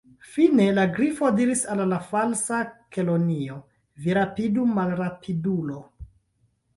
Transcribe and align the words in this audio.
Fine, 0.35 0.63
la 0.77 0.83
Grifo 0.93 1.27
diris 1.39 1.59
al 1.73 1.83
la 1.91 1.99
Falsa 2.13 2.61
Kelonio: 2.95 3.57
"Vi 4.07 4.15
rapidu, 4.19 4.65
malrapidulo!« 4.81 5.77